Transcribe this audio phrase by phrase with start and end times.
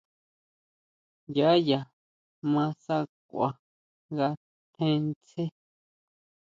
[1.35, 1.79] Yá ya
[2.51, 3.47] ma sakʼua
[4.13, 4.27] nga
[4.73, 5.43] tjen sʼe.